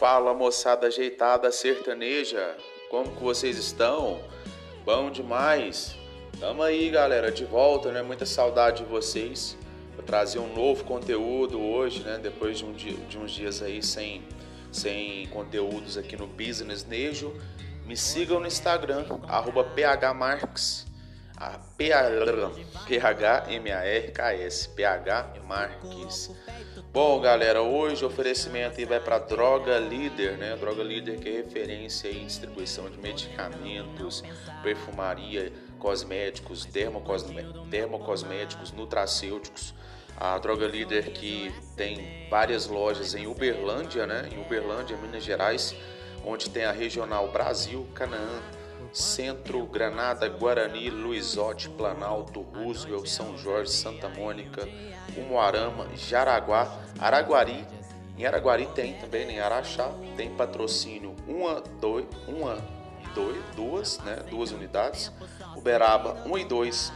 [0.00, 2.56] Fala moçada ajeitada sertaneja,
[2.88, 4.18] como que vocês estão?
[4.82, 5.94] Bom demais!
[6.40, 8.00] Tamo aí galera, de volta, né?
[8.00, 9.58] Muita saudade de vocês.
[9.94, 12.16] Vou trazer um novo conteúdo hoje, né?
[12.16, 14.22] Depois de, um dia, de uns dias aí sem,
[14.72, 17.34] sem conteúdos aqui no Business Nejo.
[17.84, 19.62] Me sigam no Instagram, arroba
[22.86, 26.30] P-H-M-A-R-K-S, PH Marques.
[26.92, 30.54] Bom, galera, hoje o oferecimento vai para Droga Líder, né?
[30.56, 34.22] Droga Líder que é referência em distribuição de medicamentos,
[34.62, 39.72] perfumaria, cosméticos, dermocosméticos, nutracêuticos.
[40.18, 44.28] A Droga Líder que tem várias lojas em Uberlândia, né?
[44.30, 45.74] Em Uberlândia, Minas Gerais,
[46.22, 48.42] onde tem a regional Brasil, Canaã,
[48.92, 54.68] Centro, Granada, Guarani, Luizote, Planalto, Roosevelt, São Jorge, Santa Mônica,
[55.16, 57.66] Umuarama, Jaraguá, Araguari.
[58.18, 59.34] Em Araguari tem também, né?
[59.34, 62.58] em Araxá, tem patrocínio uma, dois, uma
[63.02, 64.16] e dois, duas, né?
[64.28, 65.10] Duas unidades.
[65.56, 66.92] Uberaba, um e dois.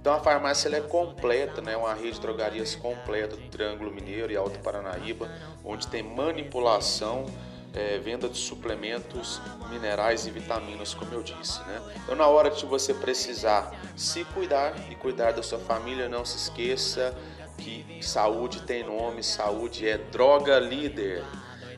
[0.00, 1.76] Então a farmácia é completa, né?
[1.76, 5.30] Uma rede de drogarias completa do Triângulo Mineiro e Alto Paranaíba,
[5.64, 7.26] onde tem manipulação
[7.74, 9.40] é, venda de suplementos,
[9.70, 11.60] minerais e vitaminas, como eu disse.
[11.60, 11.80] Né?
[12.02, 16.36] Então, na hora que você precisar se cuidar e cuidar da sua família, não se
[16.36, 17.16] esqueça
[17.58, 21.22] que saúde tem nome, saúde é droga líder.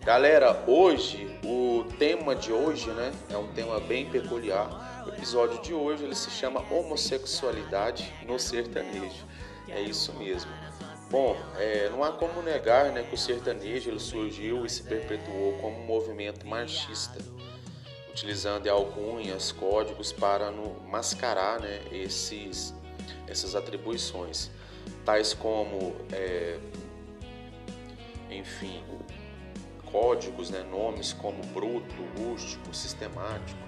[0.04, 5.04] Galera, hoje, o tema de hoje né, é um tema bem peculiar.
[5.06, 9.24] O episódio de hoje ele se chama Homossexualidade no Sertanejo.
[9.68, 10.50] É isso mesmo.
[11.12, 15.52] Bom, é, não há como negar né, que o sertanejo ele surgiu e se perpetuou
[15.60, 17.18] como um movimento machista,
[18.10, 22.74] utilizando alcunhas, códigos para no, mascarar né, esses,
[23.28, 24.50] essas atribuições,
[25.04, 26.58] tais como, é,
[28.30, 28.82] enfim,
[29.84, 33.60] códigos, né, nomes como bruto, rústico, sistemático.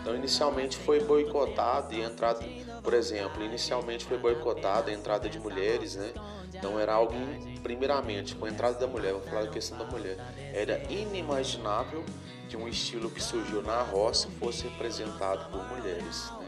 [0.00, 2.38] Então, inicialmente foi boicotado e entrada,
[2.84, 6.12] por exemplo, inicialmente foi boicotada a entrada de mulheres, né?
[6.54, 7.14] Então era algo,
[7.62, 10.16] primeiramente, com a entrada da mulher, vou falar da questão da mulher,
[10.54, 12.04] era inimaginável
[12.48, 16.30] que um estilo que surgiu na roça fosse representado por mulheres.
[16.40, 16.46] Né?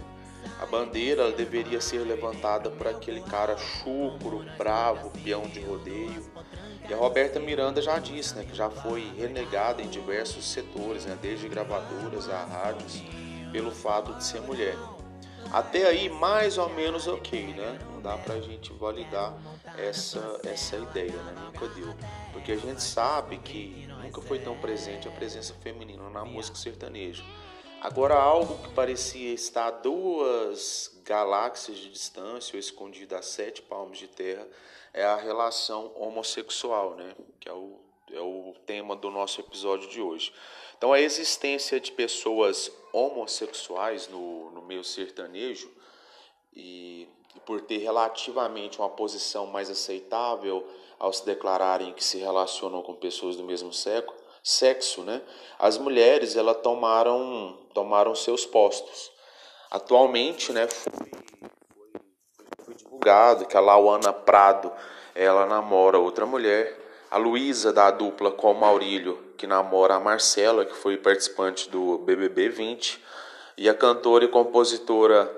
[0.60, 6.24] A bandeira deveria ser levantada por aquele cara chucro, bravo, peão de rodeio.
[6.88, 11.18] E a Roberta Miranda já disse né, que já foi renegada em diversos setores, né,
[11.20, 13.02] desde gravadoras a rádios,
[13.50, 14.76] pelo fato de ser mulher.
[15.52, 17.78] Até aí, mais ou menos ok, né?
[17.92, 19.34] Não dá pra gente validar
[19.78, 21.34] essa, essa ideia, né?
[21.44, 21.94] Nunca deu.
[22.32, 27.24] Porque a gente sabe que nunca foi tão presente a presença feminina na música sertaneja.
[27.80, 33.98] Agora, algo que parecia estar a duas galáxias de distância ou escondido a sete palmos
[33.98, 34.46] de terra
[34.92, 37.14] é a relação homossexual, né?
[37.38, 37.78] Que é o,
[38.10, 40.32] é o tema do nosso episódio de hoje.
[40.76, 45.70] Então, a existência de pessoas homossexuais no, no meio sertanejo
[46.54, 50.66] e, e por ter relativamente uma posição mais aceitável
[50.98, 55.22] ao se declararem que se relacionam com pessoas do mesmo sexo, sexo né?
[55.58, 59.10] As mulheres elas tomaram tomaram seus postos.
[59.70, 62.00] Atualmente, né, foi, foi,
[62.64, 64.72] foi divulgado que a Lauana Prado
[65.14, 70.64] ela namora outra mulher a Luísa da dupla com o Maurílio, que namora a Marcela,
[70.64, 73.02] que foi participante do BBB 20,
[73.56, 75.30] e a cantora e compositora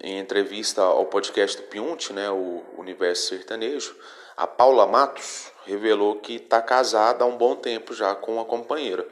[0.00, 3.94] em entrevista ao podcast do Piunte, né, o Universo Sertanejo,
[4.36, 9.06] a Paula Matos revelou que está casada há um bom tempo já com uma companheira.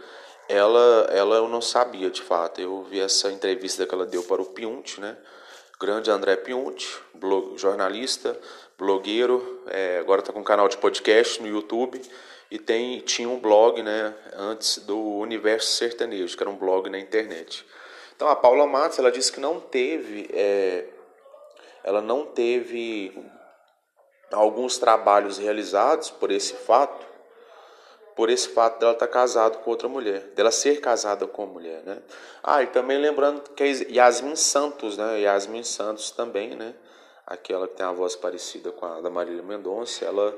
[0.49, 2.61] Ela, ela eu não sabia de fato.
[2.61, 5.17] Eu vi essa entrevista que ela deu para o Piunte, né?
[5.79, 8.39] Grande André Piunte, blog, jornalista,
[8.79, 12.01] blogueiro, é, agora está com um canal de podcast no YouTube
[12.49, 16.99] e tem, tinha um blog né, antes do Universo Sertanejo, que era um blog na
[16.99, 17.67] internet.
[18.15, 20.87] Então a Paula Matos ela disse que não teve, é,
[21.83, 23.13] ela não teve
[24.33, 27.07] alguns trabalhos realizados por esse fato,
[28.15, 31.83] por esse fato dela estar tá casada com outra mulher, dela ser casada com mulher,
[31.85, 31.99] né?
[32.43, 35.21] Ah, e também lembrando que Yasmin Santos, né?
[35.21, 36.75] Yasmin Santos também, né?
[37.29, 40.35] Aquela que tem a voz parecida com a da Marília Mendonça, ela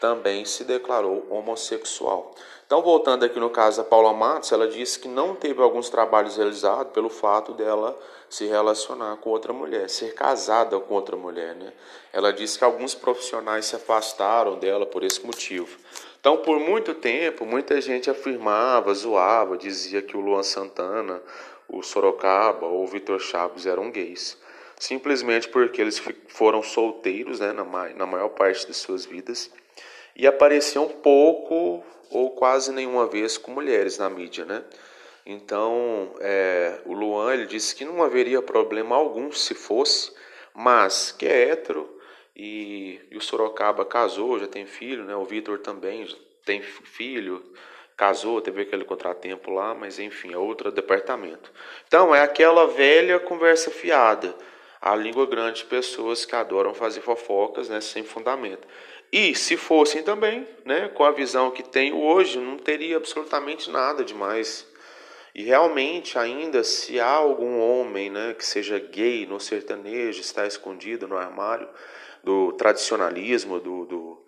[0.00, 2.34] também se declarou homossexual.
[2.66, 6.36] Então, voltando aqui no caso da Paula Matos, ela disse que não teve alguns trabalhos
[6.36, 7.98] realizados pelo fato dela
[8.28, 11.54] se relacionar com outra mulher, ser casada com outra mulher.
[11.54, 11.72] Né?
[12.12, 15.76] Ela disse que alguns profissionais se afastaram dela por esse motivo.
[16.18, 21.20] Então, por muito tempo, muita gente afirmava, zoava, dizia que o Luan Santana,
[21.68, 24.38] o Sorocaba ou o Vitor Chaves eram gays
[24.80, 29.52] simplesmente porque eles foram solteiros né, na, na maior parte de suas vidas
[30.16, 34.64] e apareciam pouco ou quase nenhuma vez com mulheres na mídia, né?
[35.24, 40.12] Então, é, o Luan ele disse que não haveria problema algum se fosse,
[40.54, 42.00] mas que é hétero
[42.34, 45.14] e, e o Sorocaba casou, já tem filho, né?
[45.14, 46.08] O Vitor também
[46.44, 47.44] tem filho,
[47.96, 51.52] casou, teve aquele contratempo lá, mas enfim, é outro departamento.
[51.86, 54.34] Então, é aquela velha conversa fiada,
[54.80, 58.66] a língua grande de pessoas que adoram fazer fofocas, né, sem fundamento.
[59.12, 64.04] E se fossem também, né, com a visão que tenho hoje, não teria absolutamente nada
[64.04, 64.66] demais.
[65.34, 71.06] E realmente, ainda se há algum homem né, que seja gay no sertanejo, está escondido
[71.06, 71.68] no armário
[72.22, 74.20] do tradicionalismo, do, do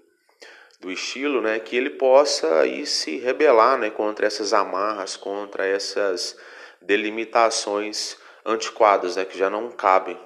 [0.83, 6.37] do estilo, né, que ele possa aí se rebelar, né, contra essas amarras, contra essas
[6.81, 10.19] delimitações antiquadas, né, que já não cabem.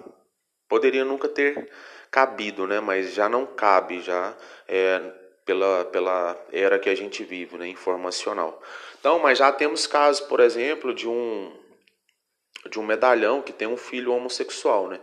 [0.68, 1.70] Poderia nunca ter
[2.10, 4.34] cabido, né, mas já não cabe, já
[4.66, 5.00] é,
[5.44, 8.60] pela, pela era que a gente vive, né, informacional.
[8.98, 11.52] Então, mas já temos casos, por exemplo, de um
[12.70, 15.00] de um medalhão que tem um filho homossexual, né?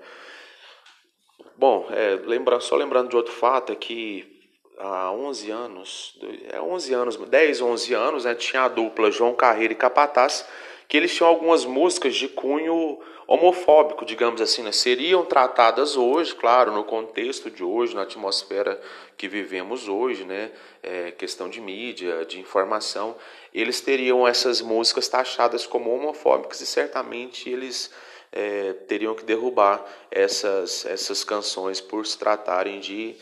[1.56, 4.34] Bom, é, lembra, só lembrando de outro fato é que
[4.78, 6.20] há 11 anos,
[6.52, 10.46] é 11 anos, 10, 11 anos, né, tinha a dupla João Carreira e Capataz,
[10.88, 14.72] que eles tinham algumas músicas de cunho homofóbico, digamos assim, né?
[14.72, 18.80] seriam tratadas hoje, claro, no contexto de hoje, na atmosfera
[19.18, 20.52] que vivemos hoje, né?
[20.82, 23.16] É, questão de mídia, de informação,
[23.54, 27.90] eles teriam essas músicas taxadas como homofóbicas e certamente eles
[28.32, 33.16] é, teriam que derrubar essas, essas canções por se tratarem de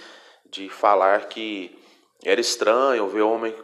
[0.52, 1.80] de falar que
[2.24, 3.56] era estranho ver homem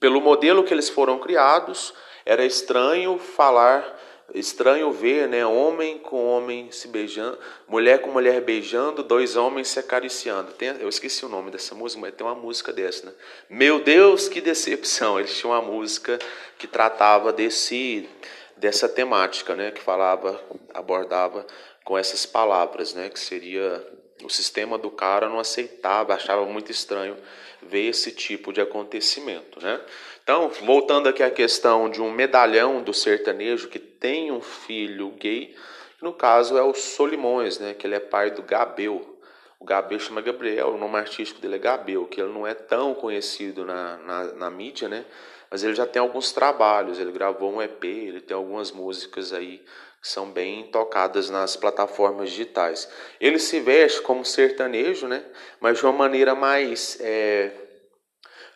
[0.00, 1.92] pelo modelo que eles foram criados,
[2.24, 4.00] era estranho falar,
[4.34, 7.38] estranho ver, né, homem com homem se beijando,
[7.68, 10.52] mulher com mulher beijando, dois homens se acariciando.
[10.52, 13.12] Tem, eu esqueci o nome dessa música, mas tem uma música dessa, né?
[13.48, 15.18] Meu Deus, que decepção!
[15.20, 16.18] Eles tinham uma música
[16.58, 18.08] que tratava desse
[18.56, 20.40] dessa temática, né, que falava,
[20.72, 21.44] abordava
[21.84, 23.84] com essas palavras, né, que seria
[24.22, 27.16] o sistema do cara não aceitava, achava muito estranho
[27.62, 29.80] ver esse tipo de acontecimento, né?
[30.22, 35.54] Então, voltando aqui à questão de um medalhão do sertanejo que tem um filho gay,
[36.00, 37.74] no caso é o Solimões, né?
[37.74, 39.18] Que ele é pai do Gabel.
[39.58, 42.94] O Gabel chama Gabriel, o nome artístico dele é Gabel, que ele não é tão
[42.94, 45.04] conhecido na, na, na mídia, né?
[45.50, 49.62] Mas ele já tem alguns trabalhos, ele gravou um EP, ele tem algumas músicas aí
[50.02, 52.90] são bem tocadas nas plataformas digitais.
[53.20, 55.24] Ele se veste como sertanejo, né?
[55.60, 57.52] mas de uma maneira mais é,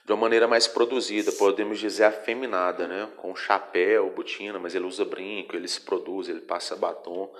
[0.04, 3.08] de uma maneira mais produzida, podemos dizer afeminada, né?
[3.16, 7.32] com chapéu, botina, mas ele usa brinco, ele se produz, ele passa batom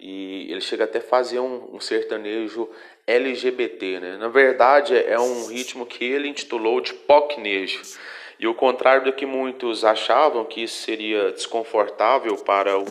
[0.00, 2.68] e ele chega até a fazer um, um sertanejo
[3.06, 4.16] LGBT, né?
[4.16, 7.82] Na verdade é um ritmo que ele intitulou de pocnejo.
[8.38, 12.84] E o contrário do que muitos achavam que isso seria desconfortável para o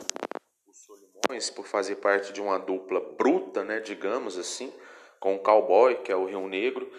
[1.55, 4.71] por fazer parte de uma dupla bruta, né, digamos assim,
[5.19, 6.89] com o cowboy, que é o Rio Negro,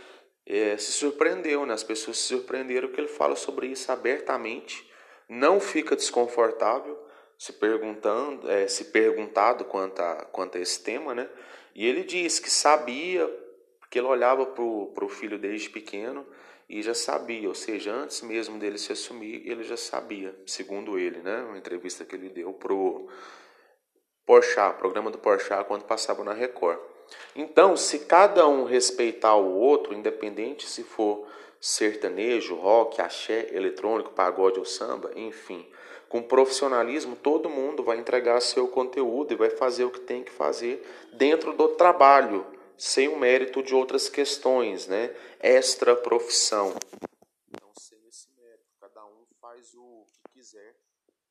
[0.47, 1.75] é, se surpreendeu, né?
[1.75, 4.91] as pessoas se surpreenderam que ele fala sobre isso abertamente,
[5.29, 6.99] não fica desconfortável
[7.39, 11.29] se perguntando, é, se perguntado quanto a, quanto a esse tema, né?
[11.75, 13.31] E ele diz que sabia,
[13.91, 14.65] que ele olhava para
[15.05, 16.27] o filho desde pequeno
[16.69, 21.19] e já sabia, ou seja, antes mesmo dele se assumir, ele já sabia, segundo ele,
[21.21, 21.43] né?
[21.43, 23.09] Uma entrevista que ele deu pro
[24.29, 26.79] Porchat, programa do Porchat, quando passava na Record.
[27.35, 31.27] Então, se cada um respeitar o outro, independente se for
[31.59, 35.67] sertanejo, rock, axé, eletrônico, pagode ou samba, enfim,
[36.11, 40.31] com profissionalismo, todo mundo vai entregar seu conteúdo e vai fazer o que tem que
[40.31, 45.11] fazer dentro do trabalho, sem o mérito de outras questões, né?
[45.41, 46.75] Extra profissão.
[47.49, 50.77] Então, sem esse mérito, cada um faz o que quiser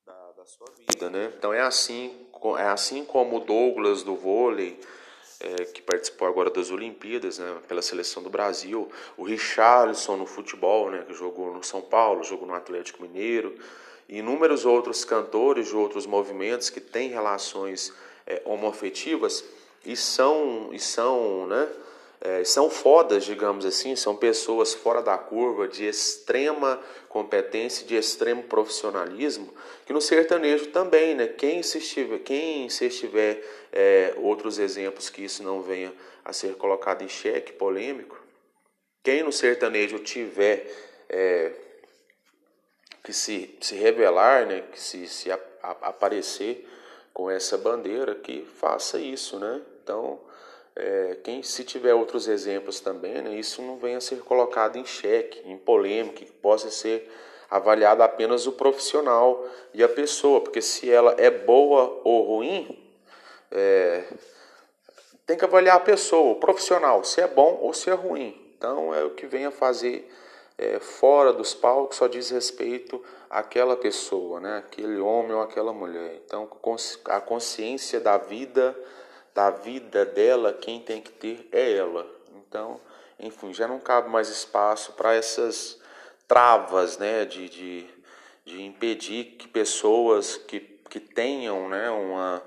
[0.07, 1.33] da, da sua vida, né?
[1.37, 2.15] Então é assim,
[2.57, 4.79] é assim como o Douglas do vôlei,
[5.41, 10.89] é, que participou agora das Olimpíadas, né, pela seleção do Brasil, o Richarlison no futebol,
[10.89, 13.55] né, que jogou no São Paulo, jogou no Atlético Mineiro,
[14.07, 17.93] e inúmeros outros cantores de outros movimentos que têm relações
[18.25, 19.43] é, homoafetivas
[19.85, 21.69] e são, e são, né,
[22.19, 28.43] é, são fodas, digamos assim, são pessoas fora da curva, de extrema competência, de extremo
[28.43, 29.53] profissionalismo,
[29.85, 31.27] que no sertanejo também, né?
[31.27, 35.93] Quem se estiver, quem se estiver é, outros exemplos que isso não venha
[36.25, 38.19] a ser colocado em xeque, polêmico,
[39.03, 40.69] quem no sertanejo tiver
[41.07, 41.51] é,
[43.03, 44.63] que se, se revelar, né?
[44.71, 46.67] Que se, se a, a, aparecer
[47.13, 49.61] com essa bandeira, que faça isso, né?
[49.83, 50.19] Então
[50.79, 54.85] é, quem se tiver outros exemplos também, né, isso não venha a ser colocado em
[54.85, 57.11] xeque, em polêmica, que possa ser
[57.49, 59.43] avaliado apenas o profissional
[59.73, 62.93] e a pessoa, porque se ela é boa ou ruim,
[63.51, 64.03] é,
[65.25, 68.39] tem que avaliar a pessoa, o profissional, se é bom ou se é ruim.
[68.55, 70.07] Então é o que vem a fazer
[70.57, 74.57] é, fora dos palcos só diz respeito àquela pessoa, né?
[74.57, 76.21] aquele homem ou aquela mulher.
[76.25, 76.49] Então
[77.05, 78.75] a consciência da vida
[79.37, 82.07] da vida dela, quem tem que ter é ela.
[82.37, 82.81] Então,
[83.19, 85.79] enfim, já não cabe mais espaço para essas
[86.27, 87.85] travas né, de, de,
[88.43, 92.41] de impedir que pessoas que, que tenham né, uma,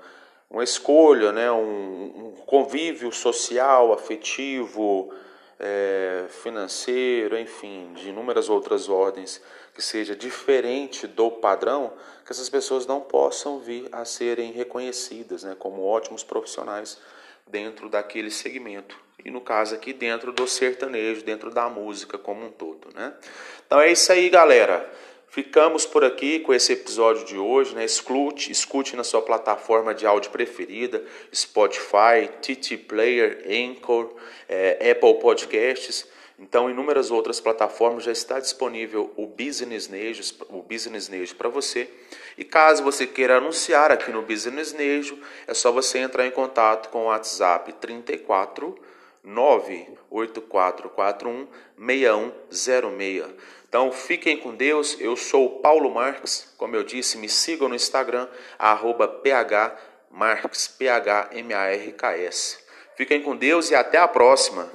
[0.49, 5.13] uma escolha, né, um, um convívio social, afetivo,
[5.63, 9.39] é, financeiro, enfim, de inúmeras outras ordens
[9.75, 11.93] que seja diferente do padrão,
[12.25, 16.97] que essas pessoas não possam vir a serem reconhecidas né, como ótimos profissionais
[17.47, 18.97] dentro daquele segmento.
[19.23, 22.89] E no caso aqui, dentro do sertanejo, dentro da música como um todo.
[22.95, 23.13] Né?
[23.67, 24.91] Então é isso aí, galera.
[25.31, 27.85] Ficamos por aqui com esse episódio de hoje, né?
[27.85, 31.01] Escute, escute na sua plataforma de áudio preferida,
[31.33, 34.13] Spotify, TT Player, Anchor,
[34.49, 36.05] é, Apple Podcasts.
[36.37, 41.89] Então, inúmeras outras plataformas já está disponível o Business Nejo, o Business Nejo para você.
[42.37, 46.89] E caso você queira anunciar aqui no Business Nejo, é só você entrar em contato
[46.89, 48.77] com o WhatsApp 34
[49.23, 51.47] 98441
[51.77, 53.60] 6106.
[53.71, 54.99] Então, fiquem com Deus.
[54.99, 56.53] Eu sou o Paulo Marques.
[56.57, 58.27] Como eu disse, me sigam no Instagram,
[60.77, 62.59] P-H-M-A-R-K-S.
[62.97, 64.69] Fiquem com Deus e até a próxima.